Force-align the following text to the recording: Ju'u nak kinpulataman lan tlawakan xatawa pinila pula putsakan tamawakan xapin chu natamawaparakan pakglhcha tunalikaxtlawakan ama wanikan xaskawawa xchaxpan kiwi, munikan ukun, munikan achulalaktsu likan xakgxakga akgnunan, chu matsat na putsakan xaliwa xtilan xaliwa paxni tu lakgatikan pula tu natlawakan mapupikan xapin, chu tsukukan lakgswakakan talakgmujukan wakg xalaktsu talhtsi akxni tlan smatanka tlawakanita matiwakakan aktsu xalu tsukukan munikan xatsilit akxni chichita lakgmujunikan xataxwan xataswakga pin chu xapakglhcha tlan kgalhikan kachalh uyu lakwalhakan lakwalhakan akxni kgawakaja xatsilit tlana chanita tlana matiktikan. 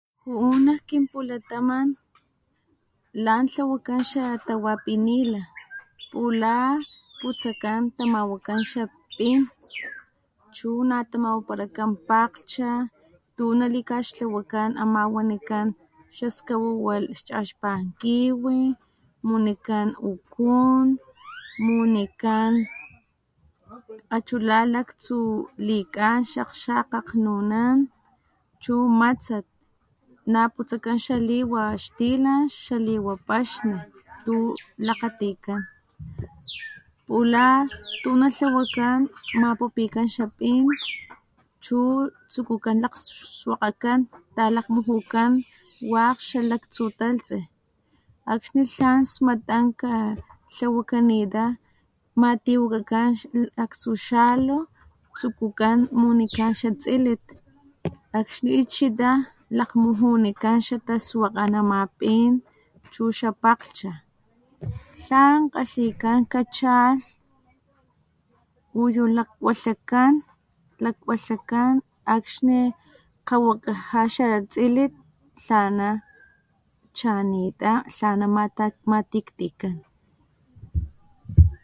Ju'u 0.29 0.49
nak 0.65 0.81
kinpulataman 0.89 1.87
lan 3.25 3.43
tlawakan 3.53 4.01
xatawa 4.11 4.73
pinila 4.85 5.43
pula 6.11 6.59
putsakan 7.19 7.81
tamawakan 7.97 8.59
xapin 8.71 9.39
chu 10.55 10.69
natamawaparakan 10.89 11.91
pakglhcha 12.09 12.71
tunalikaxtlawakan 13.35 14.69
ama 14.83 15.01
wanikan 15.15 15.67
xaskawawa 16.17 16.95
xchaxpan 17.17 17.81
kiwi, 18.01 18.59
munikan 19.27 19.87
ukun, 20.11 20.85
munikan 21.65 22.51
achulalaktsu 24.15 25.19
likan 25.67 26.19
xakgxakga 26.31 26.97
akgnunan, 27.01 27.77
chu 28.63 28.73
matsat 29.01 29.45
na 30.33 30.41
putsakan 30.53 30.97
xaliwa 31.05 31.63
xtilan 31.83 32.41
xaliwa 32.63 33.13
paxni 33.27 33.77
tu 34.25 34.35
lakgatikan 34.85 35.61
pula 37.07 37.47
tu 38.01 38.09
natlawakan 38.19 38.99
mapupikan 39.41 40.07
xapin, 40.15 40.63
chu 41.65 41.79
tsukukan 42.31 42.75
lakgswakakan 42.83 43.99
talakgmujukan 44.35 45.31
wakg 45.93 46.17
xalaktsu 46.29 46.83
talhtsi 46.99 47.39
akxni 48.33 48.63
tlan 48.75 48.99
smatanka 49.13 49.93
tlawakanita 50.53 51.43
matiwakakan 52.21 53.09
aktsu 53.65 53.91
xalu 54.07 54.57
tsukukan 55.17 55.77
munikan 56.01 56.51
xatsilit 56.59 57.21
akxni 58.19 58.51
chichita 58.55 59.11
lakgmujunikan 59.57 60.57
xataxwan 60.67 61.33
xataswakga 61.37 61.85
pin 61.99 62.29
chu 62.93 63.03
xapakglhcha 63.19 63.93
tlan 65.01 65.37
kgalhikan 65.51 66.19
kachalh 66.31 67.01
uyu 68.81 69.03
lakwalhakan 69.17 70.13
lakwalhakan 70.83 71.71
akxni 72.15 72.59
kgawakaja 73.27 74.03
xatsilit 74.15 74.93
tlana 75.43 75.89
chanita 76.97 77.71
tlana 77.95 78.25
matiktikan. 78.89 79.75